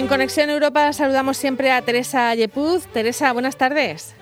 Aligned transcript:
En 0.00 0.06
Conexión 0.06 0.48
Europa 0.48 0.94
saludamos 0.94 1.36
siempre 1.36 1.70
a 1.70 1.82
Teresa 1.82 2.34
Yepuz. 2.34 2.86
Teresa, 2.86 3.34
buenas 3.34 3.56
tardes. 3.56 4.14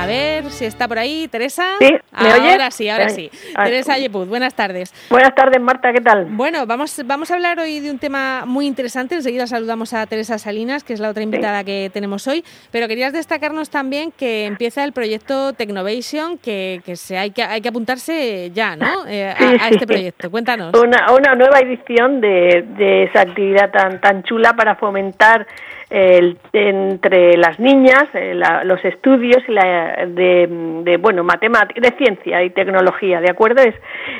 A 0.00 0.06
ver 0.06 0.44
si 0.44 0.64
está 0.64 0.88
por 0.88 0.98
ahí, 0.98 1.28
Teresa. 1.28 1.74
Sí, 1.78 1.92
¿me 1.92 2.30
ahora 2.30 2.70
sí, 2.70 2.88
ahora 2.88 3.10
sí. 3.10 3.30
Teresa 3.54 3.98
Yepuz, 3.98 4.26
buenas 4.26 4.54
tardes. 4.54 4.94
Buenas 5.10 5.34
tardes, 5.34 5.60
Marta, 5.60 5.92
¿qué 5.92 6.00
tal? 6.00 6.24
Bueno, 6.24 6.64
vamos, 6.64 7.02
vamos 7.04 7.30
a 7.30 7.34
hablar 7.34 7.58
hoy 7.58 7.80
de 7.80 7.90
un 7.90 7.98
tema 7.98 8.44
muy 8.46 8.66
interesante. 8.66 9.16
Enseguida 9.16 9.46
saludamos 9.46 9.92
a 9.92 10.06
Teresa 10.06 10.38
Salinas, 10.38 10.84
que 10.84 10.94
es 10.94 11.00
la 11.00 11.10
otra 11.10 11.22
invitada 11.22 11.64
que 11.64 11.90
tenemos 11.92 12.26
hoy. 12.28 12.42
Pero 12.70 12.88
querías 12.88 13.12
destacarnos 13.12 13.68
también 13.68 14.10
que 14.10 14.46
empieza 14.46 14.84
el 14.84 14.94
proyecto 14.94 15.52
Technovation, 15.52 16.38
que, 16.38 16.80
que 16.82 16.96
se, 16.96 17.18
hay, 17.18 17.32
que 17.32 17.42
hay 17.42 17.60
que 17.60 17.68
apuntarse 17.68 18.50
ya, 18.54 18.76
¿no? 18.76 19.06
Eh, 19.06 19.28
a, 19.28 19.68
este 19.68 19.86
proyecto. 19.86 20.30
Cuéntanos. 20.30 20.72
Una, 20.80 21.12
una 21.12 21.34
nueva 21.34 21.58
edición 21.58 22.22
de, 22.22 22.64
de 22.78 23.02
esa 23.02 23.20
actividad 23.20 23.70
tan, 23.70 24.00
tan 24.00 24.22
chula 24.22 24.54
para 24.54 24.76
fomentar 24.76 25.46
entre 25.90 27.36
las 27.36 27.58
niñas 27.58 28.04
eh, 28.14 28.40
los 28.64 28.84
estudios 28.84 29.42
de, 29.48 30.48
de, 30.84 30.96
bueno 30.98 31.24
matemática 31.24 31.80
de 31.80 31.96
ciencia 31.96 32.44
y 32.44 32.50
tecnología 32.50 33.20
de 33.20 33.28
acuerdo 33.28 33.62
es 33.62 33.74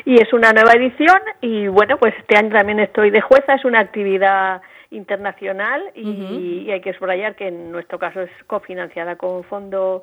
y 0.05 0.21
es 0.21 0.33
una 0.33 0.53
nueva 0.53 0.73
edición 0.73 1.21
y 1.41 1.69
bueno 1.69 1.97
pues 1.99 2.13
este 2.19 2.37
año 2.37 2.51
también 2.51 2.81
estoy 2.81 3.11
de 3.11 3.21
jueza 3.21 3.55
es 3.55 3.65
una 3.65 3.79
actividad 3.79 4.63
internacional 4.91 5.81
y, 5.95 6.69
hay 6.73 6.81
que 6.81 6.93
subrayar 6.95 7.37
que 7.37 7.47
en 7.47 7.71
nuestro 7.71 8.01
caso 8.01 8.23
es 8.23 8.31
cofinanciada 8.49 9.15
con 9.15 9.45
fondo 9.45 10.03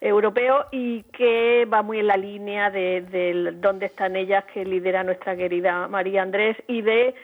europeo 0.00 0.66
y 0.70 1.02
que 1.12 1.64
va 1.64 1.82
muy 1.82 1.98
en 1.98 2.06
la 2.06 2.16
línea 2.16 2.70
de, 2.70 3.00
de 3.00 3.52
dónde 3.56 3.86
están 3.86 4.14
ellas 4.14 4.44
que 4.54 4.64
lidera 4.64 5.02
nuestra 5.02 5.34
querida 5.34 5.88
María 5.88 6.22
Andrés 6.22 6.56
y 6.68 6.82
de 6.82 7.14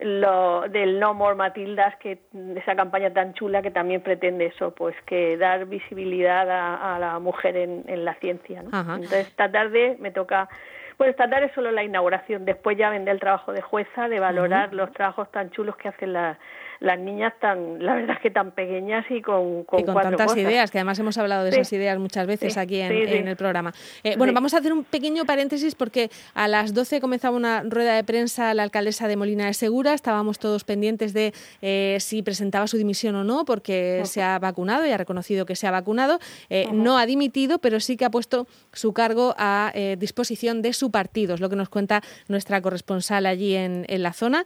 lo, 0.00 0.68
del 0.68 0.98
No 0.98 1.14
More 1.14 1.36
Matildas, 1.36 1.96
que 1.96 2.18
esa 2.56 2.74
campaña 2.74 3.12
tan 3.12 3.34
chula 3.34 3.62
que 3.62 3.70
también 3.70 4.00
pretende 4.00 4.46
eso, 4.46 4.74
pues 4.74 4.94
que 5.06 5.36
dar 5.36 5.66
visibilidad 5.66 6.48
a, 6.50 6.98
la 6.98 7.18
mujer 7.18 7.56
en, 7.56 7.84
en 7.86 8.04
la 8.04 8.14
ciencia. 8.14 8.62
¿no? 8.62 8.68
Entonces 8.68 9.28
esta 9.28 9.50
tarde 9.50 9.96
me 10.00 10.10
toca, 10.10 10.48
pues 10.96 11.10
esta 11.10 11.28
tarde 11.28 11.46
es 11.46 11.52
solo 11.52 11.70
la 11.70 11.84
inauguración, 11.84 12.44
después 12.44 12.76
ya 12.76 12.90
vendré 12.90 13.12
el 13.12 13.20
trabajo 13.20 13.52
de 13.52 13.62
jueza, 13.62 14.08
de 14.08 14.20
valorar 14.20 14.74
los 14.74 14.92
trabajos 14.92 15.30
tan 15.30 15.50
chulos 15.50 15.76
que 15.76 15.88
hacen 15.88 16.12
las 16.12 16.38
las 16.80 16.98
niñas 16.98 17.32
tan, 17.40 17.84
la 17.84 17.94
verdad 17.94 18.16
es 18.16 18.22
que 18.22 18.30
tan 18.30 18.52
pequeñas 18.52 19.04
y 19.10 19.22
con, 19.22 19.64
con, 19.64 19.84
tantas 19.84 20.36
ideas, 20.36 20.70
que 20.70 20.78
además 20.78 20.98
hemos 20.98 21.16
hablado 21.18 21.44
de 21.44 21.50
esas 21.50 21.72
ideas 21.72 21.98
muchas 21.98 22.26
veces 22.26 22.56
aquí 22.56 22.80
en, 22.80 23.28
el 23.28 23.36
programa. 23.36 23.72
Eh, 24.02 24.16
bueno, 24.16 24.32
vamos 24.32 24.54
a 24.54 24.58
hacer 24.58 24.72
un 24.72 24.84
pequeño 24.84 25.24
paréntesis 25.24 25.74
porque 25.74 26.10
a 26.34 26.48
las 26.48 26.74
12 26.74 27.00
comenzaba 27.00 27.36
una 27.36 27.62
rueda 27.62 27.94
de 27.94 28.04
prensa 28.04 28.52
la 28.54 28.62
alcaldesa 28.62 29.08
de 29.08 29.16
Molina 29.16 29.46
de 29.46 29.54
Segura, 29.54 29.94
estábamos 29.94 30.38
todos 30.38 30.64
pendientes 30.64 31.12
de 31.12 31.32
eh, 31.62 31.96
si 32.00 32.22
presentaba 32.22 32.66
su 32.66 32.76
dimisión 32.76 33.14
o 33.16 33.24
no, 33.24 33.44
porque 33.44 34.02
se 34.04 34.22
ha 34.22 34.38
vacunado 34.38 34.86
y 34.86 34.90
ha 34.90 34.98
reconocido 34.98 35.46
que 35.46 35.56
se 35.56 35.66
ha 35.66 35.70
vacunado, 35.70 36.18
eh, 36.50 36.68
no 36.72 36.98
ha 36.98 37.06
dimitido, 37.06 37.58
pero 37.58 37.80
sí 37.80 37.96
que 37.96 38.04
ha 38.04 38.10
puesto 38.10 38.46
su 38.72 38.92
cargo 38.92 39.34
a 39.38 39.72
disposición 39.98 40.62
de 40.62 40.72
su 40.72 40.90
partido, 40.90 41.34
es 41.34 41.40
lo 41.40 41.48
que 41.48 41.56
nos 41.56 41.68
cuenta 41.68 42.02
nuestra 42.28 42.60
corresponsal 42.60 43.26
allí 43.26 43.54
en, 43.54 43.84
la 43.94 44.12
zona, 44.12 44.44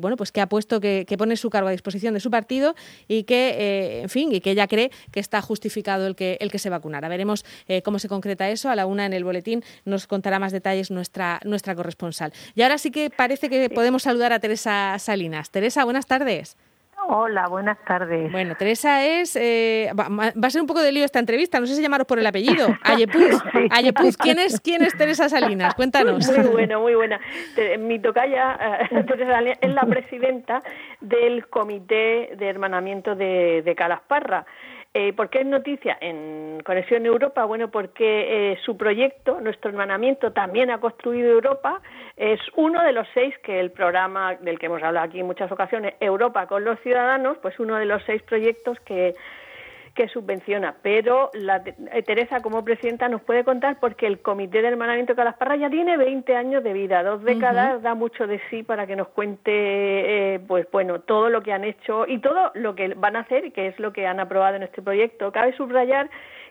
bueno, 0.00 0.16
pues 0.16 0.32
que 0.32 0.40
ha 0.40 0.48
puesto 0.48 0.80
que, 0.80 1.04
que 1.06 1.16
pone 1.16 1.36
su 1.36 1.48
cargo 1.48 1.59
a 1.68 1.72
disposición 1.72 2.14
de 2.14 2.20
su 2.20 2.30
partido 2.30 2.74
y 3.08 3.24
que, 3.24 3.50
eh, 3.50 4.02
en 4.02 4.08
fin, 4.08 4.32
y 4.32 4.40
que 4.40 4.50
ella 4.52 4.66
cree 4.66 4.90
que 5.10 5.20
está 5.20 5.40
justificado 5.42 6.06
el 6.06 6.16
que, 6.16 6.38
el 6.40 6.50
que 6.50 6.58
se 6.58 6.70
vacunara. 6.70 7.08
Veremos 7.08 7.44
eh, 7.68 7.82
cómo 7.82 7.98
se 7.98 8.08
concreta 8.08 8.48
eso. 8.50 8.70
A 8.70 8.76
la 8.76 8.86
una 8.86 9.06
en 9.06 9.12
el 9.12 9.24
boletín 9.24 9.62
nos 9.84 10.06
contará 10.06 10.38
más 10.38 10.52
detalles 10.52 10.90
nuestra, 10.90 11.40
nuestra 11.44 11.74
corresponsal. 11.74 12.32
Y 12.54 12.62
ahora 12.62 12.78
sí 12.78 12.90
que 12.90 13.10
parece 13.10 13.48
que 13.48 13.70
podemos 13.70 14.02
saludar 14.02 14.32
a 14.32 14.40
Teresa 14.40 14.96
Salinas. 14.98 15.50
Teresa, 15.50 15.84
buenas 15.84 16.06
tardes. 16.06 16.56
Hola, 17.12 17.48
buenas 17.48 17.76
tardes. 17.84 18.30
Bueno, 18.30 18.54
Teresa 18.54 19.04
es. 19.04 19.34
Eh, 19.34 19.90
va, 19.98 20.32
a 20.46 20.50
ser 20.50 20.60
un 20.60 20.68
poco 20.68 20.80
de 20.80 20.92
lío 20.92 21.04
esta 21.04 21.18
entrevista, 21.18 21.58
no 21.58 21.66
sé 21.66 21.74
si 21.74 21.82
llamaros 21.82 22.06
por 22.06 22.20
el 22.20 22.26
apellido. 22.26 22.68
Ayepuz. 22.84 23.42
Ayepuz, 23.68 24.16
¿quién 24.16 24.38
es, 24.38 24.60
¿quién 24.60 24.84
es 24.84 24.96
Teresa 24.96 25.28
Salinas? 25.28 25.74
Cuéntanos. 25.74 26.28
Muy 26.28 26.46
bueno, 26.46 26.80
muy 26.80 26.94
buena. 26.94 27.20
Mi 27.80 27.98
tocaya, 27.98 28.86
eh, 28.92 29.04
Teresa 29.08 29.32
Salinas, 29.32 29.58
es 29.60 29.74
la 29.74 29.82
presidenta 29.86 30.62
del 31.00 31.48
Comité 31.48 32.36
de 32.38 32.48
Hermanamiento 32.48 33.16
de, 33.16 33.62
de 33.64 33.74
Calasparra. 33.74 34.46
Eh, 34.92 35.12
¿Por 35.12 35.30
qué 35.30 35.40
es 35.40 35.46
noticia 35.46 35.96
en 36.00 36.60
Conexión 36.64 37.06
Europa? 37.06 37.44
Bueno, 37.44 37.70
porque 37.70 38.52
eh, 38.52 38.58
su 38.64 38.76
proyecto, 38.76 39.40
nuestro 39.40 39.70
hermanamiento, 39.70 40.32
también 40.32 40.68
ha 40.72 40.80
construido 40.80 41.30
Europa. 41.30 41.80
Es 42.16 42.40
uno 42.56 42.82
de 42.82 42.90
los 42.90 43.06
seis 43.14 43.32
que 43.44 43.60
el 43.60 43.70
programa 43.70 44.34
del 44.34 44.58
que 44.58 44.66
hemos 44.66 44.82
hablado 44.82 45.06
aquí 45.06 45.20
en 45.20 45.26
muchas 45.26 45.52
ocasiones, 45.52 45.94
Europa 46.00 46.48
con 46.48 46.64
los 46.64 46.80
ciudadanos, 46.80 47.38
pues 47.38 47.60
uno 47.60 47.76
de 47.76 47.84
los 47.84 48.02
seis 48.04 48.20
proyectos 48.22 48.80
que 48.80 49.14
que 50.00 50.08
subvenciona, 50.08 50.76
pero 50.80 51.28
la, 51.34 51.62
eh, 51.92 52.02
Teresa 52.02 52.40
como 52.40 52.64
presidenta 52.64 53.06
nos 53.10 53.20
puede 53.20 53.44
contar 53.44 53.78
porque 53.80 54.06
el 54.06 54.22
Comité 54.22 54.62
de 54.62 54.68
Hermanamiento 54.68 55.12
de 55.12 55.16
Calasparra 55.18 55.56
ya 55.56 55.68
tiene 55.68 55.98
20 55.98 56.36
años 56.36 56.64
de 56.64 56.72
vida, 56.72 57.02
dos 57.02 57.22
décadas, 57.22 57.82
da 57.82 57.94
mucho 57.94 58.26
de 58.26 58.40
sí 58.48 58.62
para 58.62 58.86
que 58.86 58.96
nos 58.96 59.08
cuente 59.08 59.50
eh, 59.52 60.40
pues 60.48 60.66
bueno, 60.72 61.00
todo 61.00 61.28
lo 61.28 61.42
que 61.42 61.52
han 61.52 61.64
hecho 61.64 62.06
y 62.06 62.18
todo 62.18 62.50
lo 62.54 62.74
que 62.74 62.94
van 62.94 63.14
a 63.14 63.20
hacer 63.20 63.44
y 63.44 63.50
que 63.50 63.66
es 63.66 63.78
lo 63.78 63.92
que 63.92 64.06
han 64.06 64.20
aprobado 64.20 64.56
en 64.56 64.62
este 64.62 64.80
proyecto. 64.80 65.32
Cabe 65.32 65.54
subrayar 65.54 66.08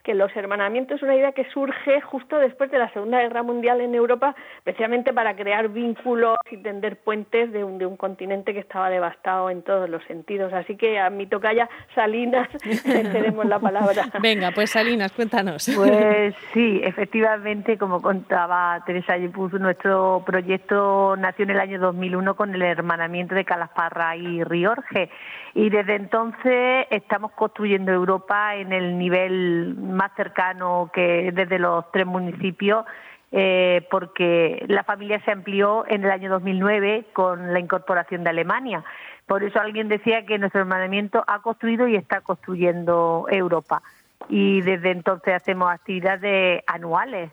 que 0.10 0.16
los 0.16 0.36
hermanamientos 0.36 0.98
es 0.98 1.04
una 1.04 1.16
idea 1.16 1.34
que 1.34 1.46
surge 1.52 2.02
justo 2.02 2.40
después 2.40 2.72
de 2.72 2.80
la 2.80 2.92
Segunda 2.94 3.22
Guerra 3.22 3.44
Mundial 3.44 3.80
en 3.80 3.94
Europa, 3.94 4.36
especialmente 4.58 5.14
para 5.14 5.36
crear 5.36 5.70
vínculos 5.70 6.36
y 6.50 6.58
tender 6.58 6.98
puentes 6.98 7.52
de 7.52 7.64
un, 7.64 7.78
de 7.78 7.86
un 7.86 7.96
continente 7.96 8.52
que 8.52 8.60
estaba 8.60 8.90
devastado 8.90 9.52
en 9.52 9.62
todos 9.62 9.88
los 9.88 10.04
sentidos. 10.06 10.52
Así 10.52 10.78
que 10.78 10.98
a 10.98 11.12
mi 11.12 11.28
tocaya 11.28 11.70
Salinas 11.94 12.50
tenemos 12.84 13.46
la 13.46 13.60
palabra. 13.60 14.06
Venga, 14.20 14.50
pues 14.50 14.72
Salinas, 14.72 15.12
cuéntanos. 15.12 15.70
Pues 15.76 16.34
sí, 16.56 16.82
efectivamente, 16.84 17.78
como 17.78 18.02
contaba 18.02 18.82
Teresa 18.88 19.16
Yepuz, 19.16 19.54
nuestro 19.60 20.24
proyecto 20.26 21.18
nació 21.18 21.44
en 21.44 21.52
el 21.52 21.60
año 21.60 21.80
2001 21.80 22.36
con 22.36 22.56
el 22.56 22.64
hermanamiento 22.64 23.36
de 23.36 23.46
Calasparra 23.46 24.16
y 24.16 24.44
Riorge 24.44 25.12
y 25.54 25.70
desde 25.70 25.96
entonces 25.96 26.88
estamos 26.90 27.32
construyendo 27.34 27.92
Europa 27.92 28.56
en 28.56 28.74
el 28.74 28.98
nivel 28.98 29.76
más 30.00 30.12
cercano 30.16 30.90
que 30.94 31.32
desde 31.34 31.60
los 31.60 31.92
tres 31.92 32.06
municipios 32.06 32.86
eh, 33.32 33.86
porque 33.92 34.64
la 34.68 34.84
familia 34.84 35.22
se 35.26 35.32
amplió 35.32 35.86
en 35.88 36.06
el 36.06 36.10
año 36.10 36.30
2009 36.32 37.08
con 37.12 37.54
la 37.54 37.60
incorporación 37.60 38.24
de 38.24 38.30
Alemania. 38.30 38.84
Por 39.28 39.44
eso 39.44 39.60
alguien 39.60 39.90
decía 39.90 40.26
que 40.26 40.40
nuestro 40.40 40.62
hermanamiento 40.62 41.24
ha 41.28 41.42
construido 41.42 41.88
y 41.88 41.96
está 41.96 42.22
construyendo 42.22 43.28
Europa 43.30 43.84
y 44.30 44.62
desde 44.62 44.92
entonces 44.92 45.34
hacemos 45.36 45.72
actividades 45.72 46.64
anuales, 46.68 47.32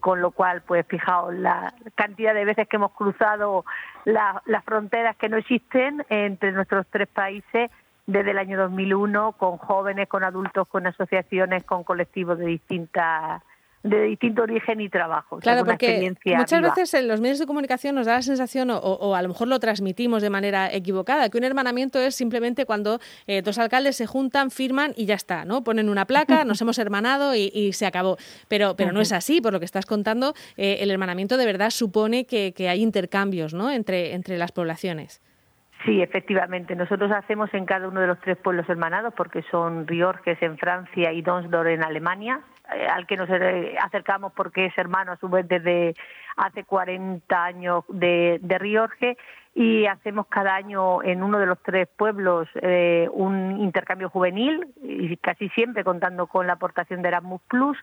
con 0.00 0.20
lo 0.20 0.30
cual, 0.30 0.62
pues 0.66 0.86
fijaos 0.86 1.34
la 1.34 1.72
cantidad 1.94 2.34
de 2.34 2.44
veces 2.44 2.68
que 2.68 2.76
hemos 2.76 2.92
cruzado 2.92 3.64
las 4.04 4.64
fronteras 4.64 5.16
que 5.16 5.28
no 5.28 5.38
existen 5.38 6.04
entre 6.08 6.52
nuestros 6.52 6.86
tres 6.88 7.08
países 7.08 7.70
desde 8.06 8.30
el 8.30 8.38
año 8.38 8.58
2001, 8.58 9.32
con 9.32 9.58
jóvenes, 9.58 10.08
con 10.08 10.24
adultos, 10.24 10.68
con 10.68 10.86
asociaciones, 10.86 11.64
con 11.64 11.84
colectivos 11.84 12.38
de 12.38 12.46
distintas 12.46 13.42
de 13.82 14.02
distinto 14.02 14.42
origen 14.42 14.80
y 14.80 14.88
trabajo. 14.88 15.38
Claro, 15.38 15.64
porque 15.64 16.12
muchas 16.36 16.60
veces 16.60 16.94
en 16.94 17.08
los 17.08 17.20
medios 17.20 17.38
de 17.38 17.46
comunicación 17.46 17.94
nos 17.94 18.06
da 18.06 18.14
la 18.14 18.22
sensación, 18.22 18.70
o, 18.70 19.14
a 19.14 19.22
lo 19.22 19.28
mejor 19.28 19.48
lo 19.48 19.60
transmitimos 19.60 20.22
de 20.22 20.30
manera 20.30 20.72
equivocada, 20.72 21.28
que 21.28 21.38
un 21.38 21.44
hermanamiento 21.44 21.98
es 22.00 22.14
simplemente 22.14 22.66
cuando 22.66 22.98
eh, 23.26 23.42
dos 23.42 23.58
alcaldes 23.58 23.96
se 23.96 24.06
juntan, 24.06 24.50
firman 24.50 24.92
y 24.96 25.06
ya 25.06 25.14
está, 25.14 25.44
¿no? 25.44 25.62
Ponen 25.62 25.88
una 25.88 26.04
placa, 26.04 26.44
nos 26.44 26.60
hemos 26.60 26.78
hermanado 26.78 27.34
y, 27.34 27.72
se 27.72 27.86
acabó. 27.86 28.16
Pero, 28.48 28.76
pero 28.76 28.92
no 28.92 29.00
es 29.00 29.12
así, 29.12 29.40
por 29.40 29.52
lo 29.52 29.58
que 29.58 29.64
estás 29.64 29.86
contando, 29.86 30.34
eh, 30.56 30.78
el 30.80 30.90
hermanamiento 30.90 31.36
de 31.36 31.46
verdad 31.46 31.70
supone 31.70 32.24
que, 32.24 32.54
hay 32.68 32.82
intercambios 32.82 33.54
¿no? 33.54 33.70
entre, 33.70 34.14
entre 34.14 34.38
las 34.38 34.50
poblaciones. 34.50 35.20
Sí, 35.84 36.02
efectivamente. 36.02 36.74
Nosotros 36.74 37.12
hacemos 37.12 37.52
en 37.54 37.66
cada 37.66 37.88
uno 37.88 38.00
de 38.00 38.06
los 38.06 38.20
tres 38.20 38.36
pueblos 38.38 38.68
hermanados, 38.68 39.12
porque 39.14 39.42
son 39.50 39.86
Riorges 39.86 40.40
en 40.42 40.56
Francia 40.58 41.12
y 41.12 41.22
Donsdorf 41.22 41.68
en 41.68 41.84
Alemania, 41.84 42.40
eh, 42.74 42.86
al 42.86 43.06
que 43.06 43.16
nos 43.16 43.28
eh, 43.30 43.76
acercamos 43.80 44.32
porque 44.32 44.66
es 44.66 44.78
hermano 44.78 45.12
a 45.12 45.16
su 45.16 45.28
vez 45.28 45.46
desde 45.46 45.94
hace 46.36 46.64
40 46.64 47.44
años 47.44 47.84
de, 47.88 48.38
de 48.42 48.58
Riorge 48.58 49.16
y 49.54 49.86
hacemos 49.86 50.26
cada 50.26 50.54
año 50.54 51.02
en 51.02 51.22
uno 51.22 51.38
de 51.38 51.46
los 51.46 51.58
tres 51.62 51.88
pueblos 51.96 52.46
eh, 52.56 53.08
un 53.10 53.58
intercambio 53.58 54.10
juvenil 54.10 54.66
y 54.82 55.16
casi 55.16 55.48
siempre 55.48 55.82
contando 55.82 56.26
con 56.26 56.46
la 56.46 56.52
aportación 56.52 57.00
de 57.00 57.08
Erasmus 57.08 57.40
Plus 57.48 57.78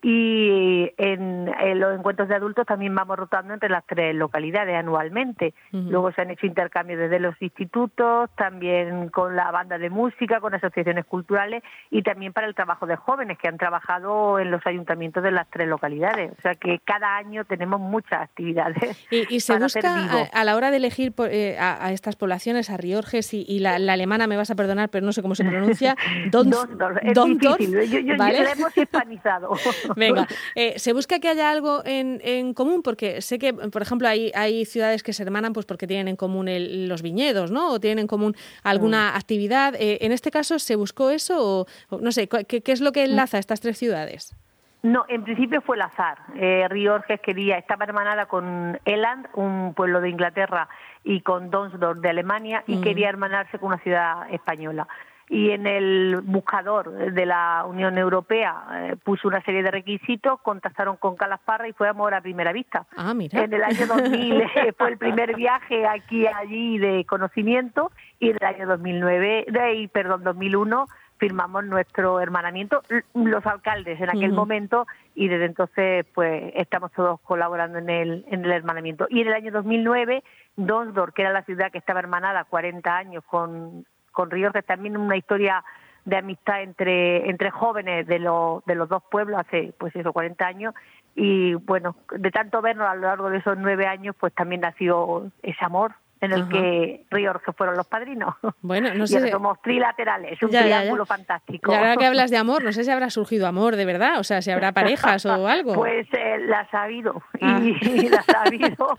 y 0.00 0.92
en, 0.96 1.46
los 1.80 1.98
encuentros 1.98 2.28
de 2.28 2.36
adultos 2.36 2.66
también 2.66 2.94
vamos 2.94 3.16
rotando 3.16 3.54
entre 3.54 3.68
las 3.68 3.84
tres 3.84 4.14
localidades 4.14 4.76
anualmente. 4.76 5.54
Luego 5.72 6.12
se 6.12 6.22
han 6.22 6.30
hecho 6.30 6.46
intercambios 6.46 7.00
desde 7.00 7.18
los 7.18 7.34
institutos, 7.42 8.30
también 8.36 9.08
con 9.08 9.34
la 9.34 9.50
banda 9.50 9.76
de 9.76 9.90
música, 9.90 10.40
con 10.40 10.54
asociaciones 10.54 11.04
culturales 11.04 11.64
y 11.90 12.02
también 12.02 12.32
para 12.32 12.46
el 12.46 12.54
trabajo 12.54 12.86
de 12.86 12.94
jóvenes 12.94 13.38
que 13.38 13.48
han 13.48 13.58
trabajado 13.58 14.38
en 14.38 14.52
los 14.52 14.64
ayuntamientos 14.66 15.22
de 15.22 15.32
las 15.32 15.48
tres 15.50 15.66
localidades. 15.66 16.32
O 16.38 16.42
sea 16.42 16.54
que 16.54 16.78
cada 16.84 17.16
año 17.16 17.44
tenemos 17.44 17.80
muchas 17.80 18.22
actividades. 18.22 19.06
Y, 19.10 19.40
se 19.40 19.58
busca 19.58 20.28
a, 20.32 20.44
la 20.44 20.56
hora 20.56 20.70
de 20.70 20.76
elegir 20.76 21.12
eh, 21.30 21.56
a, 21.58 21.90
estas 21.90 22.16
poblaciones, 22.16 22.70
a 22.70 22.76
Riorges 22.76 23.34
y, 23.34 23.58
la, 23.58 23.76
alemana, 23.76 24.26
me 24.26 24.36
vas 24.36 24.50
a 24.50 24.54
perdonar, 24.54 24.90
pero 24.90 25.04
no 25.04 25.12
sé 25.12 25.22
cómo 25.22 25.34
se 25.34 25.44
pronuncia, 25.44 25.96
Donsdorf. 26.30 26.98
Es 27.02 27.14
difícil, 27.14 28.06
yo, 28.06 28.14
hemos 28.14 28.76
hispanizado. 28.76 29.50
Venga, 29.96 30.26
eh, 30.54 30.78
¿se 30.78 30.92
busca 30.92 31.18
que 31.18 31.28
haya 31.28 31.50
algo 31.50 31.82
en, 31.84 32.20
en, 32.22 32.54
común? 32.54 32.82
Porque 32.82 33.20
sé 33.20 33.38
que, 33.38 33.52
por 33.54 33.82
ejemplo, 33.82 34.08
hay, 34.08 34.32
hay 34.34 34.64
ciudades 34.64 35.02
que 35.02 35.12
se 35.12 35.22
hermanan 35.22 35.52
pues 35.52 35.66
porque 35.66 35.86
tienen 35.86 36.08
en 36.08 36.16
común 36.16 36.46
los 36.88 37.02
viñedos, 37.02 37.50
¿no? 37.50 37.72
O 37.72 37.80
tienen 37.80 38.00
en 38.00 38.06
común 38.06 38.34
alguna 38.62 39.12
mm. 39.12 39.16
actividad. 39.16 39.74
Eh, 39.74 39.98
¿En 40.02 40.12
este 40.12 40.30
caso 40.30 40.58
se 40.58 40.76
buscó 40.76 41.10
eso 41.10 41.66
o, 41.90 41.98
no 41.98 42.12
sé, 42.12 42.28
¿qué, 42.28 42.62
es 42.64 42.80
lo 42.80 42.92
que 42.92 43.04
enlaza 43.04 43.38
estas 43.38 43.60
tres 43.60 43.78
ciudades? 43.78 44.36
No, 44.82 45.04
en 45.08 45.24
principio 45.24 45.60
fue 45.60 45.76
el 45.76 45.82
azar. 45.82 46.18
Eh, 46.36 46.66
Riorges 46.68 47.20
quería, 47.20 47.58
estaba 47.58 47.84
hermanada 47.84 48.26
con 48.26 48.78
Eland, 48.84 49.26
un 49.34 49.74
pueblo 49.74 50.00
de 50.00 50.08
Inglaterra, 50.08 50.68
y 51.02 51.20
con 51.22 51.50
Donsdorf 51.50 52.00
de 52.00 52.10
Alemania, 52.10 52.62
y 52.66 52.76
mm. 52.76 52.82
quería 52.82 53.08
hermanarse 53.08 53.58
con 53.58 53.68
una 53.68 53.78
ciudad 53.78 54.32
española 54.32 54.86
y 55.28 55.50
en 55.50 55.66
el 55.66 56.20
buscador 56.22 57.12
de 57.12 57.26
la 57.26 57.64
Unión 57.66 57.98
Europea 57.98 58.64
eh, 58.72 58.96
puso 59.02 59.28
una 59.28 59.42
serie 59.42 59.62
de 59.62 59.70
requisitos, 59.70 60.40
contactaron 60.40 60.96
con 60.96 61.16
Calasparra 61.16 61.68
y 61.68 61.72
fue 61.72 61.88
amor 61.88 62.14
a 62.14 62.20
primera 62.20 62.52
vista. 62.52 62.86
Ah, 62.96 63.14
mira. 63.14 63.42
En 63.42 63.52
el 63.52 63.62
año 63.62 63.86
2000 63.86 64.40
eh, 64.56 64.72
fue 64.76 64.88
el 64.88 64.98
primer 64.98 65.36
viaje 65.36 65.86
aquí 65.86 66.26
allí 66.26 66.78
de 66.78 67.04
conocimiento 67.04 67.92
y 68.18 68.30
en 68.30 68.36
el 68.40 68.46
año 68.46 68.66
2009, 68.66 69.46
de, 69.48 69.90
perdón, 69.92 70.24
2001 70.24 70.86
firmamos 71.18 71.64
nuestro 71.64 72.20
hermanamiento 72.20 72.82
los 73.12 73.44
alcaldes 73.44 74.00
en 74.00 74.08
aquel 74.08 74.32
momento 74.32 74.86
y 75.16 75.26
desde 75.26 75.46
entonces 75.46 76.06
pues 76.14 76.52
estamos 76.54 76.92
todos 76.92 77.20
colaborando 77.22 77.78
en 77.78 77.90
el 77.90 78.24
en 78.30 78.44
el 78.44 78.52
hermanamiento 78.52 79.08
y 79.10 79.22
en 79.22 79.26
el 79.26 79.34
año 79.34 79.50
2009 79.50 80.22
Donsdor 80.54 81.12
que 81.12 81.22
era 81.22 81.32
la 81.32 81.42
ciudad 81.42 81.72
que 81.72 81.78
estaba 81.78 81.98
hermanada 81.98 82.44
40 82.44 82.96
años 82.96 83.24
con 83.24 83.84
con 84.18 84.30
que 84.30 84.62
también 84.62 84.96
una 84.96 85.16
historia 85.16 85.62
de 86.04 86.16
amistad 86.16 86.60
entre, 86.60 87.30
entre 87.30 87.52
jóvenes 87.52 88.04
de, 88.08 88.18
los 88.18 88.64
de 88.64 88.74
los 88.74 88.88
dos 88.88 89.00
pueblos 89.08 89.38
hace, 89.38 89.72
pues 89.78 89.94
eso, 89.94 90.12
40 90.12 90.44
años. 90.44 90.74
Y 91.14 91.54
bueno, 91.54 91.94
de 92.10 92.32
tanto 92.32 92.60
vernos 92.60 92.88
a 92.88 92.96
lo 92.96 93.02
largo 93.02 93.30
de 93.30 93.38
esos 93.38 93.56
nueve 93.56 93.86
años, 93.86 94.16
pues 94.18 94.34
también 94.34 94.62
nació 94.62 95.30
ese 95.40 95.64
amor 95.64 95.92
en 96.20 96.32
el 96.32 96.48
que 96.48 97.04
Ríos 97.10 97.36
que 97.44 97.52
fueron 97.52 97.76
los 97.76 97.86
padrinos. 97.86 98.34
Bueno, 98.60 98.92
no 98.94 99.06
sé. 99.06 99.28
Y 99.28 99.30
somos 99.30 99.60
trilaterales, 99.62 100.42
un 100.42 100.50
triángulo 100.50 101.06
fantástico. 101.06 101.72
Y 101.72 101.74
ahora 101.74 101.96
que 101.96 102.06
hablas 102.06 102.30
de 102.30 102.36
amor, 102.36 102.64
no 102.64 102.72
sé 102.72 102.84
si 102.84 102.90
habrá 102.90 103.10
surgido 103.10 103.46
amor 103.46 103.76
de 103.76 103.84
verdad, 103.84 104.18
o 104.18 104.24
sea, 104.24 104.42
si 104.42 104.50
habrá 104.50 104.72
parejas 104.72 105.24
o 105.26 105.46
algo. 105.48 105.74
Pues 105.74 106.06
eh, 106.12 106.38
las 106.46 106.72
ha 106.74 106.84
habido, 106.84 107.22
ah. 107.40 107.60
y 107.62 108.08
las 108.08 108.28
ha 108.28 108.42
habido. 108.42 108.98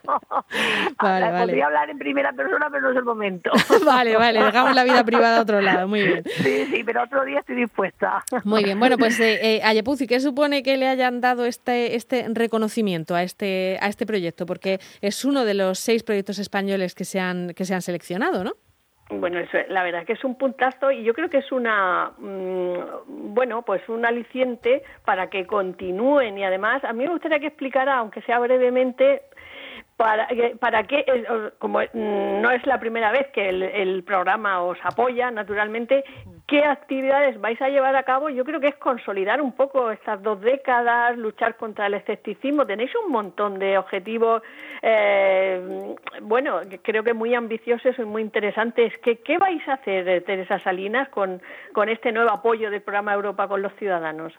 vale, 1.02 1.32
vale. 1.32 1.40
Podría 1.40 1.66
hablar 1.66 1.90
en 1.90 1.98
primera 1.98 2.32
persona, 2.34 2.68
pero 2.72 2.84
no 2.84 2.92
es 2.92 2.98
el 2.98 3.04
momento. 3.04 3.52
vale, 3.86 4.16
vale, 4.16 4.44
dejamos 4.44 4.76
la 4.76 4.84
vida 4.84 5.04
privada 5.04 5.38
a 5.40 5.42
otro 5.42 5.62
lado, 5.62 5.88
muy 5.88 6.02
bien. 6.02 6.24
Sí, 6.26 6.66
sí, 6.66 6.84
pero 6.84 7.04
otro 7.04 7.24
día 7.26 7.40
estoy 7.40 7.56
dispuesta. 7.56 8.24
Muy 8.44 8.64
bien, 8.64 8.80
bueno, 8.80 8.98
pues 8.98 9.20
eh, 9.20 9.40
eh, 9.42 9.62
Ayepuzzi, 9.64 10.08
¿qué 10.08 10.20
supone 10.20 10.64
que 10.64 10.78
le 10.78 10.88
hayan 10.88 11.22
dado 11.22 11.46
este, 11.46 11.96
este 11.96 12.26
reconocimiento 12.30 13.16
a 13.16 13.24
este, 13.24 13.78
a 13.82 13.88
este 13.88 14.06
proyecto? 14.06 14.46
Porque 14.46 14.80
es 15.02 15.26
uno 15.26 15.46
de 15.46 15.54
los 15.54 15.80
seis 15.80 16.04
proyectos 16.04 16.40
españoles 16.40 16.96
que 16.96 17.06
se 17.10 17.20
han, 17.20 17.54
que 17.54 17.66
se 17.66 17.74
han 17.74 17.82
seleccionado, 17.82 18.44
¿no? 18.44 18.54
Bueno, 19.12 19.40
eso, 19.40 19.58
la 19.70 19.84
verdad 19.84 20.06
que 20.06 20.14
es 20.14 20.24
un 20.24 20.36
puntazo 20.36 20.92
y 20.92 21.04
yo 21.04 21.16
creo 21.16 21.30
que 21.30 21.40
es 21.40 21.52
una, 21.52 22.12
mm, 22.20 23.34
bueno, 23.34 23.64
pues 23.64 23.82
un 23.90 24.06
aliciente 24.06 24.84
para 25.04 25.32
que 25.32 25.48
continúen 25.48 26.38
y 26.38 26.44
además 26.44 26.84
a 26.84 26.94
mí 26.94 27.06
me 27.06 27.10
gustaría 27.10 27.40
que 27.40 27.48
explicara, 27.48 27.98
aunque 27.98 28.22
sea 28.22 28.38
brevemente, 28.38 29.24
para, 29.98 30.30
para 30.60 30.84
qué, 30.84 31.04
como 31.58 31.80
mm, 31.80 32.42
no 32.42 32.52
es 32.52 32.66
la 32.66 32.80
primera 32.80 33.12
vez 33.12 33.28
que 33.34 33.50
el, 33.50 34.04
programa 34.04 34.62
os 34.62 34.78
apoya, 34.84 35.30
naturalmente, 35.30 36.06
¿qué 36.50 36.66
actividades 36.66 37.40
vais 37.40 37.62
a 37.62 37.70
llevar 37.70 37.96
a 37.96 38.04
cabo? 38.04 38.30
Yo 38.30 38.44
creo 38.44 38.60
que 38.60 38.68
es 38.68 38.76
consolidar 38.76 39.42
un 39.42 39.52
poco 39.52 39.92
estas 39.92 40.22
dos 40.24 40.42
décadas, 40.42 41.16
luchar 41.16 41.56
contra 41.56 41.86
el 41.86 41.94
escepticismo. 41.94 42.66
Tenéis 42.66 42.92
un 43.06 43.12
montón 43.12 43.60
de 43.60 43.78
objetivos, 43.78 44.42
eh, 44.82 45.96
bueno, 46.22 46.60
creo 46.82 47.04
que 47.04 47.14
muy 47.14 47.36
ambiciosos 47.36 47.98
y 48.00 48.04
muy 48.04 48.24
interesantes. 48.24 48.94
¿Qué, 49.04 49.18
¿Qué 49.18 49.38
vais 49.38 49.66
a 49.68 49.74
hacer, 49.74 50.24
Teresa 50.24 50.60
Salinas, 50.60 51.10
con, 51.10 51.40
con 51.72 51.88
este 51.88 52.12
nuevo 52.12 52.32
apoyo 52.32 52.72
del 52.72 52.82
programa 52.82 53.14
Europa 53.14 53.48
con 53.48 53.62
los 53.62 53.74
ciudadanos? 53.76 54.34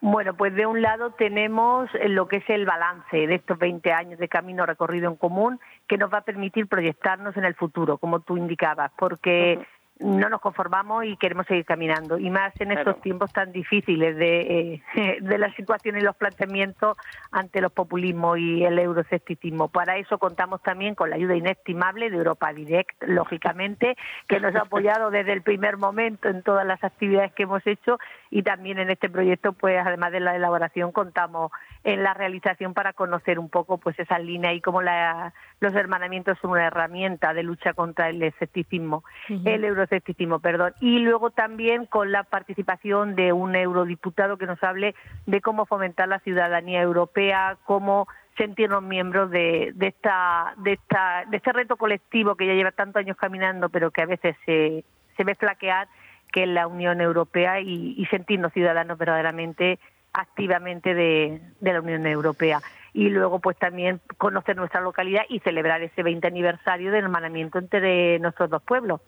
Bueno, 0.00 0.34
pues 0.34 0.54
de 0.54 0.66
un 0.66 0.80
lado 0.80 1.10
tenemos 1.10 1.90
lo 2.08 2.26
que 2.28 2.36
es 2.36 2.48
el 2.48 2.64
balance 2.64 3.26
de 3.26 3.34
estos 3.34 3.58
20 3.58 3.92
años 3.92 4.18
de 4.18 4.28
camino 4.28 4.64
recorrido 4.64 5.10
en 5.10 5.16
común 5.16 5.60
que 5.88 5.98
nos 5.98 6.12
va 6.12 6.18
a 6.18 6.24
permitir 6.24 6.68
proyectarnos 6.68 7.36
en 7.36 7.44
el 7.44 7.54
futuro, 7.54 7.98
como 7.98 8.20
tú 8.20 8.36
indicabas, 8.36 8.92
porque 8.96 9.58
no 10.04 10.28
nos 10.28 10.40
conformamos 10.40 11.06
y 11.06 11.16
queremos 11.16 11.46
seguir 11.46 11.64
caminando. 11.64 12.18
Y 12.18 12.28
más 12.28 12.52
en 12.60 12.72
estos 12.72 13.00
tiempos 13.00 13.32
tan 13.32 13.52
difíciles 13.52 14.16
de, 14.16 14.82
eh, 14.94 15.18
de 15.20 15.38
la 15.38 15.52
situación 15.54 15.96
y 15.96 16.02
los 16.02 16.14
planteamientos 16.14 16.96
ante 17.32 17.62
los 17.62 17.72
populismos 17.72 18.38
y 18.38 18.64
el 18.64 18.78
euroescepticismo. 18.78 19.68
Para 19.68 19.96
eso 19.96 20.18
contamos 20.18 20.62
también 20.62 20.94
con 20.94 21.08
la 21.08 21.16
ayuda 21.16 21.36
inestimable 21.36 22.10
de 22.10 22.16
Europa 22.18 22.52
Direct, 22.52 23.02
lógicamente, 23.04 23.96
que 24.28 24.40
nos 24.40 24.54
ha 24.54 24.62
apoyado 24.62 25.10
desde 25.10 25.32
el 25.32 25.42
primer 25.42 25.78
momento 25.78 26.28
en 26.28 26.42
todas 26.42 26.66
las 26.66 26.84
actividades 26.84 27.32
que 27.32 27.44
hemos 27.44 27.66
hecho 27.66 27.98
y 28.34 28.42
también 28.42 28.80
en 28.80 28.90
este 28.90 29.08
proyecto, 29.08 29.52
pues 29.52 29.78
además 29.86 30.10
de 30.10 30.18
la 30.18 30.34
elaboración, 30.34 30.90
contamos 30.90 31.52
en 31.84 32.02
la 32.02 32.14
realización 32.14 32.74
para 32.74 32.92
conocer 32.92 33.38
un 33.38 33.48
poco 33.48 33.78
pues 33.78 33.96
esa 34.00 34.18
línea 34.18 34.52
y 34.52 34.60
cómo 34.60 34.82
la, 34.82 35.32
los 35.60 35.72
hermanamientos 35.72 36.36
son 36.42 36.50
una 36.50 36.66
herramienta 36.66 37.32
de 37.32 37.44
lucha 37.44 37.74
contra 37.74 38.08
el 38.08 38.20
escepticismo, 38.20 39.04
el 39.28 39.64
euroescepticismo, 39.64 40.40
perdón. 40.40 40.72
Y 40.80 40.98
luego 40.98 41.30
también 41.30 41.86
con 41.86 42.10
la 42.10 42.24
participación 42.24 43.14
de 43.14 43.32
un 43.32 43.54
eurodiputado 43.54 44.36
que 44.36 44.46
nos 44.46 44.60
hable 44.64 44.96
de 45.26 45.40
cómo 45.40 45.64
fomentar 45.64 46.08
la 46.08 46.18
ciudadanía 46.18 46.82
europea, 46.82 47.56
cómo 47.62 48.08
sentirnos 48.36 48.82
miembros 48.82 49.30
de, 49.30 49.70
de, 49.76 49.86
esta, 49.86 50.54
de, 50.56 50.72
esta, 50.72 51.22
de 51.30 51.36
este 51.36 51.52
reto 51.52 51.76
colectivo 51.76 52.34
que 52.34 52.48
ya 52.48 52.54
lleva 52.54 52.72
tantos 52.72 52.98
años 52.98 53.16
caminando, 53.16 53.68
pero 53.68 53.92
que 53.92 54.02
a 54.02 54.06
veces 54.06 54.34
se, 54.44 54.84
se 55.16 55.22
ve 55.22 55.36
flaquear, 55.36 55.86
que 56.34 56.42
es 56.42 56.48
la 56.48 56.66
Unión 56.66 57.00
Europea, 57.00 57.60
y, 57.60 57.94
y 57.96 58.06
sentirnos 58.06 58.52
ciudadanos 58.52 58.98
verdaderamente 58.98 59.78
activamente 60.12 60.92
de, 60.92 61.40
de 61.60 61.72
la 61.72 61.80
Unión 61.80 62.04
Europea 62.08 62.60
y 62.94 63.08
luego 63.08 63.40
pues 63.40 63.58
también 63.58 64.00
conocer 64.18 64.56
nuestra 64.56 64.80
localidad 64.80 65.22
y 65.28 65.40
celebrar 65.40 65.82
ese 65.82 66.04
20 66.04 66.28
aniversario 66.28 66.92
del 66.92 67.02
hermanamiento 67.02 67.58
entre 67.58 68.20
nuestros 68.20 68.48
dos 68.48 68.62
pueblos. 68.62 69.00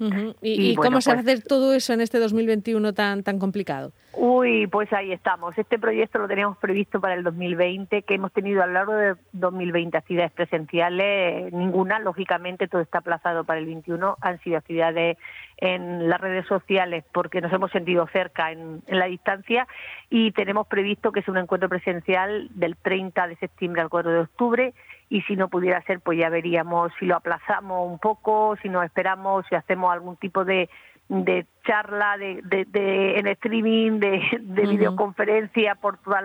¿Y, 0.42 0.74
cómo 0.74 1.00
se 1.00 1.10
va 1.10 1.20
a 1.20 1.22
pues 1.22 1.34
hacer 1.36 1.46
todo 1.46 1.72
eso 1.72 1.92
en 1.92 2.00
este 2.00 2.18
2021 2.18 2.92
tan, 2.94 3.22
tan 3.22 3.38
complicado? 3.38 3.92
Uy, 4.12 4.66
pues 4.66 4.92
ahí 4.92 5.12
estamos. 5.12 5.56
Este 5.56 5.78
proyecto 5.78 6.18
lo 6.18 6.26
teníamos 6.26 6.58
previsto 6.58 7.00
para 7.00 7.14
el 7.14 7.22
2020, 7.22 8.02
que 8.02 8.14
hemos 8.14 8.32
tenido 8.32 8.60
a 8.60 8.66
lo 8.66 8.72
largo 8.72 8.92
de 8.92 9.14
2020 9.32 9.96
actividades 9.96 10.32
presenciales, 10.32 11.52
ninguna, 11.52 12.00
lógicamente 12.00 12.66
todo 12.66 12.80
está 12.80 12.98
aplazado 12.98 13.44
para 13.44 13.60
el 13.60 13.66
21, 13.66 14.16
han 14.20 14.40
sido 14.40 14.56
actividades 14.56 15.16
en 15.58 16.08
las 16.08 16.20
redes 16.20 16.46
sociales 16.46 17.04
porque 17.12 17.40
nos 17.40 17.52
hemos 17.52 17.70
sentido 17.70 18.06
cerca 18.12 18.52
en, 18.52 18.82
en 18.86 18.98
la 18.98 19.06
distancia 19.06 19.66
y 20.10 20.32
tenemos 20.32 20.66
previsto 20.66 21.12
que 21.12 21.20
es 21.20 21.28
un 21.28 21.38
encuentro 21.38 21.68
presencial 21.68 22.48
del 22.54 22.76
30 22.76 23.26
de 23.28 23.36
septiembre 23.36 23.82
al 23.82 23.88
4 23.88 24.12
de 24.12 24.20
octubre 24.20 24.74
y 25.08 25.22
si 25.22 25.36
no 25.36 25.48
pudiera 25.48 25.80
ser 25.82 26.00
pues 26.00 26.18
ya 26.18 26.28
veríamos 26.28 26.92
si 26.98 27.06
lo 27.06 27.16
aplazamos 27.16 27.90
un 27.90 27.98
poco, 27.98 28.56
si 28.60 28.68
nos 28.68 28.84
esperamos, 28.84 29.46
si 29.48 29.54
hacemos 29.54 29.92
algún 29.92 30.16
tipo 30.16 30.44
de, 30.44 30.68
de 31.08 31.46
charla 31.64 32.18
de, 32.18 32.42
de, 32.42 33.18
en 33.18 33.26
streaming, 33.28 34.00
de, 34.00 34.22
de 34.40 34.62
videoconferencia 34.62 35.76
por 35.76 35.98
todas 35.98 36.24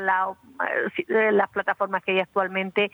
eh, 1.07 1.31
las 1.31 1.50
plataformas 1.50 2.03
que 2.03 2.13
hay 2.13 2.19
actualmente 2.19 2.91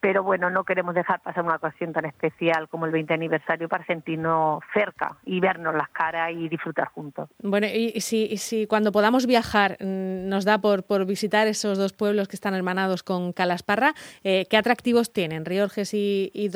pero 0.00 0.22
bueno, 0.22 0.50
no 0.50 0.64
queremos 0.64 0.94
dejar 0.94 1.20
pasar 1.20 1.44
una 1.44 1.56
ocasión 1.56 1.92
tan 1.92 2.04
especial 2.04 2.68
como 2.68 2.86
el 2.86 2.92
20 2.92 3.14
aniversario 3.14 3.68
para 3.68 3.84
sentirnos 3.86 4.62
cerca 4.72 5.16
y 5.24 5.40
vernos 5.40 5.74
las 5.74 5.88
caras 5.90 6.32
y 6.32 6.48
disfrutar 6.48 6.88
juntos. 6.88 7.28
Bueno, 7.42 7.66
y 7.66 8.00
si, 8.00 8.36
si 8.36 8.66
cuando 8.66 8.92
podamos 8.92 9.26
viajar 9.26 9.76
mm, 9.80 10.28
nos 10.28 10.44
da 10.44 10.58
por, 10.58 10.84
por 10.84 11.06
visitar 11.06 11.46
esos 11.46 11.78
dos 11.78 11.92
pueblos 11.92 12.28
que 12.28 12.36
están 12.36 12.54
hermanados 12.54 13.02
con 13.02 13.32
Calasparra, 13.32 13.94
eh, 14.24 14.46
¿qué 14.48 14.56
atractivos 14.56 15.12
tienen? 15.12 15.44
Riorges 15.44 15.94
y, 15.94 16.30
y, 16.34 16.50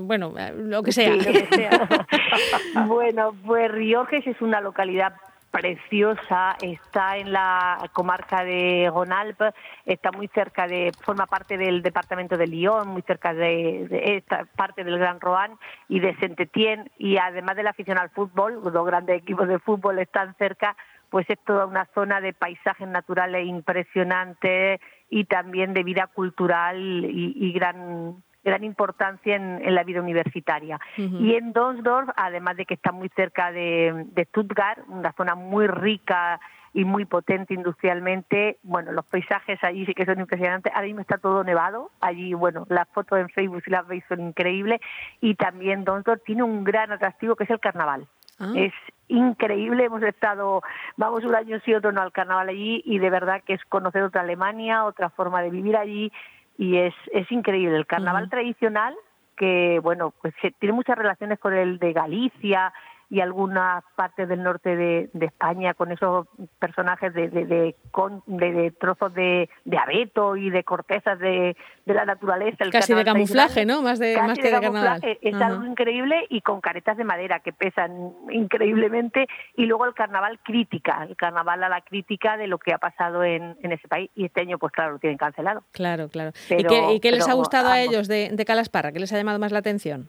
bueno, 0.00 0.34
eh, 0.38 0.52
lo 0.56 0.82
que 0.82 0.92
sea. 0.92 1.14
bueno, 2.86 3.34
pues 3.46 3.70
Riorges 3.70 4.26
es 4.26 4.40
una 4.40 4.60
localidad 4.60 5.14
preciosa, 5.50 6.56
está 6.62 7.16
en 7.16 7.32
la 7.32 7.90
comarca 7.92 8.44
de 8.44 8.88
Gonalp, 8.90 9.40
está 9.84 10.12
muy 10.12 10.28
cerca 10.28 10.66
de, 10.66 10.92
forma 11.02 11.26
parte 11.26 11.58
del 11.58 11.82
departamento 11.82 12.36
de 12.36 12.46
Lyon, 12.46 12.88
muy 12.88 13.02
cerca 13.02 13.34
de, 13.34 14.16
esta 14.16 14.46
parte 14.56 14.84
del 14.84 14.98
Gran 14.98 15.20
Roan 15.20 15.58
y 15.88 16.00
de 16.00 16.14
Saint-Étienne, 16.16 16.90
y 16.98 17.16
además 17.18 17.56
de 17.56 17.64
la 17.64 17.70
afición 17.70 17.98
al 17.98 18.10
fútbol, 18.10 18.60
dos 18.62 18.86
grandes 18.86 19.20
equipos 19.20 19.48
de 19.48 19.58
fútbol 19.58 19.98
están 19.98 20.34
cerca, 20.36 20.76
pues 21.10 21.28
es 21.28 21.38
toda 21.44 21.66
una 21.66 21.86
zona 21.94 22.20
de 22.20 22.32
paisajes 22.32 22.86
naturales 22.86 23.44
impresionantes 23.44 24.80
y 25.08 25.24
también 25.24 25.74
de 25.74 25.82
vida 25.82 26.06
cultural 26.06 26.78
y 26.78 27.52
gran 27.52 28.22
gran 28.42 28.64
importancia 28.64 29.36
en, 29.36 29.74
la 29.74 29.84
vida 29.84 30.00
universitaria. 30.00 30.78
Y 30.96 31.34
en 31.34 31.52
Donsdorf, 31.52 32.08
además 32.16 32.56
de 32.56 32.66
que 32.66 32.74
está 32.74 32.92
muy 32.92 33.08
cerca 33.10 33.52
de, 33.52 34.06
Stuttgart, 34.28 34.80
una 34.88 35.12
zona 35.12 35.34
muy 35.34 35.66
rica 35.66 36.40
y 36.72 36.84
muy 36.84 37.04
potente 37.04 37.54
industrialmente. 37.54 38.58
Bueno, 38.62 38.92
los 38.92 39.04
paisajes 39.06 39.62
allí 39.62 39.84
sí 39.86 39.94
que 39.94 40.06
son 40.06 40.20
impresionantes. 40.20 40.72
Ahora 40.72 40.86
mismo 40.86 41.00
está 41.00 41.18
todo 41.18 41.42
nevado. 41.44 41.90
Allí, 42.00 42.32
bueno, 42.32 42.66
las 42.68 42.88
fotos 42.88 43.18
en 43.18 43.28
Facebook 43.28 43.62
si 43.64 43.70
las 43.70 43.86
veis 43.86 44.04
son 44.08 44.20
increíbles. 44.20 44.80
Y 45.20 45.34
también 45.34 45.84
Donsdorf 45.84 46.22
tiene 46.24 46.42
un 46.42 46.64
gran 46.64 46.92
atractivo 46.92 47.36
que 47.36 47.44
es 47.44 47.50
el 47.50 47.60
carnaval. 47.60 48.06
Ah. 48.38 48.52
Es 48.54 48.72
increíble. 49.08 49.84
Hemos 49.84 50.02
estado, 50.02 50.62
vamos 50.96 51.24
un 51.24 51.34
año 51.34 51.60
sí, 51.64 51.74
otro 51.74 51.92
no 51.92 52.00
al 52.00 52.12
carnaval 52.12 52.48
allí 52.48 52.82
y 52.86 52.98
de 52.98 53.10
verdad 53.10 53.42
que 53.44 53.54
es 53.54 53.64
conocer 53.64 54.02
otra 54.02 54.22
Alemania, 54.22 54.84
otra 54.84 55.10
forma 55.10 55.42
de 55.42 55.50
vivir 55.50 55.76
allí 55.76 56.12
y 56.60 56.76
es, 56.76 56.94
es 57.14 57.32
increíble. 57.32 57.74
El 57.74 57.86
carnaval 57.86 58.28
tradicional, 58.28 58.94
que 59.34 59.80
bueno, 59.82 60.12
pues 60.20 60.34
tiene 60.58 60.74
muchas 60.74 60.98
relaciones 60.98 61.38
con 61.38 61.54
el 61.54 61.78
de 61.78 61.94
Galicia 61.94 62.74
y 63.10 63.20
algunas 63.20 63.82
partes 63.96 64.28
del 64.28 64.42
norte 64.42 64.76
de, 64.76 65.10
España 65.20 65.74
con 65.74 65.90
esos 65.90 66.28
personajes 66.60 67.12
de, 67.12 67.28
de, 67.28 67.44
de, 67.44 68.70
trozos 68.78 69.12
de, 69.14 69.48
abeto 69.76 70.36
y 70.36 70.48
de 70.50 70.62
cortezas 70.62 71.18
de, 71.18 71.56
la 71.86 72.04
naturaleza. 72.04 72.62
El 72.62 72.70
Casi 72.70 72.94
de 72.94 73.04
camuflaje, 73.04 73.66
¿no? 73.66 73.82
Más, 73.82 73.98
de, 73.98 74.16
más 74.16 74.38
que 74.38 74.52
de, 74.52 74.60
carnaval. 74.60 75.00
Es 75.20 75.34
algo 75.34 75.64
increíble 75.64 76.24
y 76.28 76.40
con 76.40 76.60
caretas 76.60 76.96
de 76.96 77.04
madera 77.04 77.40
que 77.40 77.52
pesan 77.52 78.12
increíblemente. 78.30 79.26
Y 79.56 79.66
luego 79.66 79.86
el 79.86 79.94
carnaval 79.94 80.38
crítica, 80.44 81.04
el 81.08 81.16
carnaval 81.16 81.64
a 81.64 81.68
la 81.68 81.80
crítica 81.80 82.36
de 82.36 82.46
lo 82.46 82.58
que 82.58 82.72
ha 82.72 82.78
pasado 82.78 83.24
en, 83.24 83.56
ese 83.60 83.88
país. 83.88 84.08
Y 84.14 84.26
este 84.26 84.42
año, 84.42 84.56
pues 84.58 84.72
claro, 84.72 84.92
lo 84.92 84.98
tienen 85.00 85.18
cancelado. 85.18 85.64
Claro, 85.72 86.08
claro. 86.08 86.30
¿Y 86.48 87.00
qué, 87.00 87.10
les 87.10 87.28
ha 87.28 87.34
gustado 87.34 87.70
a 87.70 87.80
ellos 87.80 88.06
de, 88.06 88.30
de 88.32 88.44
Calasparra? 88.44 88.92
¿Qué 88.92 89.00
les 89.00 89.12
ha 89.12 89.16
llamado 89.16 89.40
más 89.40 89.50
la 89.50 89.58
atención? 89.58 90.08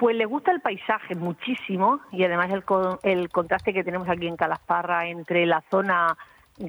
Pues 0.00 0.16
le 0.16 0.24
gusta 0.24 0.50
el 0.50 0.62
paisaje 0.62 1.14
muchísimo 1.14 2.00
y 2.10 2.24
además 2.24 2.50
el, 2.50 2.64
el 3.02 3.28
contraste 3.28 3.74
que 3.74 3.84
tenemos 3.84 4.08
aquí 4.08 4.26
en 4.26 4.36
Calasparra 4.38 5.06
entre 5.08 5.44
la 5.44 5.62
zona 5.70 6.16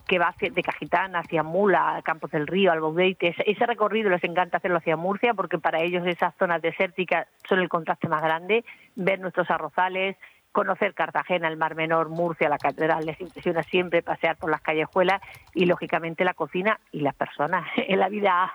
que 0.06 0.20
va 0.20 0.36
de 0.38 0.62
Cajitán 0.62 1.16
hacia 1.16 1.42
Mula, 1.42 2.02
Campos 2.04 2.32
del 2.32 2.46
Río, 2.46 2.74
Albobeite, 2.74 3.34
ese 3.46 3.66
recorrido 3.66 4.10
les 4.10 4.26
encanta 4.26 4.58
hacerlo 4.58 4.80
hacia 4.80 4.98
Murcia 4.98 5.34
porque 5.34 5.60
para 5.60 5.82
ellos 5.82 6.06
esas 6.06 6.36
zonas 6.36 6.62
desérticas 6.62 7.26
son 7.48 7.60
el 7.60 7.70
contraste 7.70 8.10
más 8.10 8.22
grande, 8.22 8.66
ver 8.98 9.22
nuestros 9.22 9.50
arrozales, 9.50 10.18
conocer 10.52 10.94
Cartagena, 10.94 11.48
el 11.48 11.58
Mar 11.58 11.76
Menor, 11.76 12.10
Murcia, 12.10 12.50
la 12.50 12.58
Catedral, 12.58 13.06
les 13.06 13.20
impresiona 13.22 13.64
siempre 13.64 14.02
pasear 14.02 14.38
por 14.38 14.50
las 14.50 14.62
callejuelas 14.62 15.22
y 15.54 15.66
lógicamente 15.66 16.24
la 16.24 16.34
cocina 16.34 16.80
y 16.92 17.02
las 17.02 17.16
personas, 17.16 17.68
en 17.76 18.00
la 18.00 18.10
vida, 18.10 18.52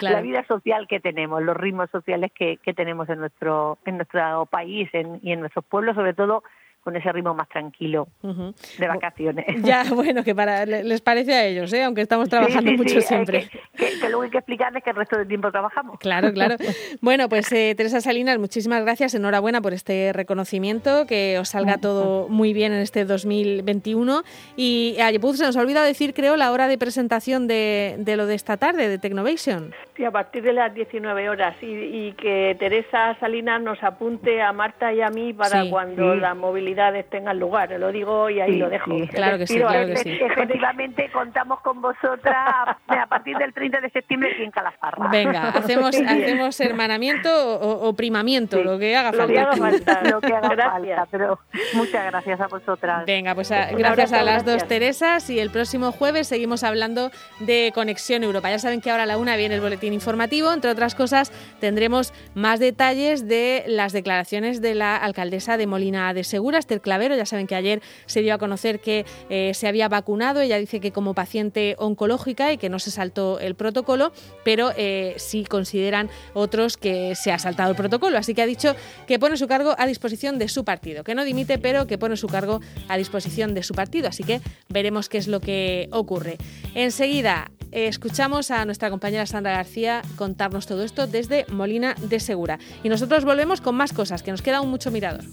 la 0.00 0.20
vida 0.20 0.44
social 0.46 0.86
que 0.88 1.00
tenemos, 1.00 1.42
los 1.42 1.56
ritmos 1.56 1.90
sociales 1.90 2.32
que, 2.34 2.58
que 2.58 2.74
tenemos 2.74 3.08
en 3.08 3.20
nuestro, 3.20 3.78
en 3.84 3.96
nuestro 3.96 4.46
país 4.46 4.88
y 4.92 5.32
en 5.32 5.40
nuestros 5.40 5.64
pueblos, 5.64 5.96
sobre 5.96 6.14
todo 6.14 6.42
con 6.88 6.96
ese 6.96 7.12
ritmo 7.12 7.34
más 7.34 7.50
tranquilo 7.50 8.08
de 8.22 8.88
vacaciones. 8.88 9.44
Ya, 9.68 9.84
bueno, 9.92 10.24
que 10.24 10.34
para 10.34 10.64
les 10.64 11.02
parece 11.02 11.34
a 11.34 11.44
ellos, 11.44 11.70
¿eh? 11.74 11.84
aunque 11.84 12.00
estamos 12.00 12.30
trabajando 12.30 12.72
mucho 12.72 13.00
siempre. 13.02 13.50
Que, 13.76 14.08
luego 14.08 14.22
hay 14.22 14.30
que 14.30 14.38
explicarles 14.38 14.82
que 14.82 14.90
el 14.90 14.96
resto 14.96 15.18
del 15.18 15.28
tiempo 15.28 15.50
trabajamos. 15.50 15.98
Claro, 15.98 16.32
claro. 16.32 16.56
bueno, 17.02 17.28
pues 17.28 17.52
eh, 17.52 17.74
Teresa 17.76 18.00
Salinas, 18.00 18.38
muchísimas 18.38 18.82
gracias, 18.82 19.14
enhorabuena 19.14 19.60
por 19.60 19.74
este 19.74 20.12
reconocimiento, 20.14 21.06
que 21.06 21.38
os 21.38 21.50
salga 21.50 21.76
todo 21.76 22.28
muy 22.28 22.54
bien 22.54 22.72
en 22.72 22.78
este 22.78 23.04
2021. 23.04 24.22
Y 24.56 24.96
a 25.00 25.10
se 25.10 25.44
nos 25.44 25.56
ha 25.56 25.60
olvidado 25.60 25.84
decir, 25.84 26.14
creo, 26.14 26.36
la 26.36 26.50
hora 26.52 26.68
de 26.68 26.78
presentación 26.78 27.46
de, 27.46 27.96
de 27.98 28.16
lo 28.16 28.24
de 28.24 28.34
esta 28.34 28.56
tarde, 28.56 28.88
de 28.88 28.96
Technovation. 28.98 29.74
Sí, 29.98 30.04
a 30.04 30.12
partir 30.12 30.44
de 30.44 30.52
las 30.52 30.72
19 30.72 31.28
horas 31.28 31.56
y, 31.60 32.12
que 32.12 32.56
Teresa 32.56 33.16
Salinas 33.18 33.60
nos 33.60 33.82
apunte 33.82 34.40
a 34.40 34.52
Marta 34.52 34.92
y 34.92 35.00
a 35.00 35.08
mí 35.08 35.32
para 35.32 35.68
cuando 35.68 36.14
la 36.14 36.34
movilidad 36.34 36.77
tengan 37.10 37.38
lugar. 37.38 37.70
Lo 37.78 37.92
digo 37.92 38.30
y 38.30 38.40
ahí 38.40 38.56
lo 38.56 38.68
dejo. 38.68 38.90
claro 39.10 39.38
que 39.38 39.46
sí, 39.46 39.58
claro 39.58 39.86
que 39.86 39.96
sí. 39.96 40.18
Efectivamente, 40.20 41.10
contamos 41.12 41.60
con 41.60 41.80
vosotras 41.80 42.76
a 42.86 43.06
partir 43.08 43.36
del 43.36 43.52
30 43.52 43.80
de 43.80 43.90
septiembre 43.90 44.32
aquí 44.32 44.42
en 44.42 44.50
Calafarra. 44.50 45.08
Venga, 45.08 45.48
hacemos, 45.54 45.96
hacemos 45.96 46.60
hermanamiento 46.60 47.28
o, 47.30 47.92
primamiento, 47.94 48.62
lo 48.62 48.78
que 48.78 48.96
haga 48.96 49.12
falta. 49.12 50.02
Lo 50.04 50.20
que 50.20 50.32
haga 50.32 50.50
falta, 50.56 51.06
pero 51.10 51.38
muchas 51.74 52.06
gracias 52.06 52.40
a 52.40 52.46
vosotras. 52.46 53.06
Venga, 53.06 53.34
pues 53.34 53.50
gracias 53.50 54.12
a 54.12 54.22
las 54.22 54.44
dos 54.44 54.66
Teresas 54.66 55.30
y 55.30 55.40
el 55.40 55.50
próximo 55.50 55.92
jueves 55.92 56.28
seguimos 56.28 56.64
hablando 56.64 57.10
de 57.40 57.72
Conexión 57.74 58.22
Europa. 58.22 58.50
Ya 58.50 58.58
saben 58.58 58.80
que 58.80 58.90
ahora 58.90 59.04
a 59.04 59.06
la 59.06 59.18
una 59.18 59.36
viene 59.36 59.54
el 59.54 59.60
boletín 59.60 59.92
informativo, 59.92 60.52
entre 60.52 60.70
otras 60.70 60.94
cosas 60.94 61.32
tendremos 61.60 62.12
más 62.34 62.60
detalles 62.60 63.26
de 63.28 63.64
las 63.66 63.92
declaraciones 63.92 64.60
de 64.60 64.74
la 64.74 64.96
alcaldesa 64.96 65.56
de 65.56 65.66
Molina 65.66 66.12
de 66.14 66.24
Segura 66.24 66.58
Esther 66.68 66.80
Clavero. 66.82 67.16
Ya 67.16 67.24
saben 67.24 67.46
que 67.46 67.54
ayer 67.54 67.80
se 68.06 68.20
dio 68.20 68.34
a 68.34 68.38
conocer 68.38 68.80
que 68.80 69.06
eh, 69.30 69.52
se 69.54 69.66
había 69.66 69.88
vacunado. 69.88 70.40
Ella 70.40 70.58
dice 70.58 70.80
que 70.80 70.92
como 70.92 71.14
paciente 71.14 71.74
oncológica 71.78 72.52
y 72.52 72.58
que 72.58 72.68
no 72.68 72.78
se 72.78 72.90
saltó 72.90 73.40
el 73.40 73.54
protocolo, 73.54 74.12
pero 74.44 74.72
eh, 74.76 75.14
sí 75.16 75.44
consideran 75.44 76.10
otros 76.34 76.76
que 76.76 77.14
se 77.14 77.32
ha 77.32 77.38
saltado 77.38 77.70
el 77.70 77.76
protocolo. 77.76 78.18
Así 78.18 78.34
que 78.34 78.42
ha 78.42 78.46
dicho 78.46 78.76
que 79.06 79.18
pone 79.18 79.36
su 79.38 79.48
cargo 79.48 79.74
a 79.78 79.86
disposición 79.86 80.38
de 80.38 80.48
su 80.48 80.64
partido, 80.64 81.04
que 81.04 81.14
no 81.14 81.24
dimite, 81.24 81.58
pero 81.58 81.86
que 81.86 81.96
pone 81.96 82.16
su 82.16 82.26
cargo 82.26 82.60
a 82.88 82.96
disposición 82.98 83.54
de 83.54 83.62
su 83.62 83.74
partido. 83.74 84.08
Así 84.08 84.24
que 84.24 84.40
veremos 84.68 85.08
qué 85.08 85.18
es 85.18 85.28
lo 85.28 85.40
que 85.40 85.88
ocurre. 85.90 86.36
Enseguida 86.74 87.50
eh, 87.72 87.88
escuchamos 87.88 88.50
a 88.50 88.64
nuestra 88.64 88.90
compañera 88.90 89.26
Sandra 89.26 89.52
García 89.52 90.02
contarnos 90.16 90.66
todo 90.66 90.82
esto 90.84 91.06
desde 91.06 91.46
Molina 91.48 91.94
de 92.00 92.20
Segura. 92.20 92.58
Y 92.82 92.88
nosotros 92.88 93.24
volvemos 93.24 93.60
con 93.60 93.74
más 93.74 93.92
cosas, 93.92 94.22
que 94.22 94.30
nos 94.30 94.42
queda 94.42 94.60
un 94.60 94.70
mucho 94.70 94.90
mirador. 94.90 95.24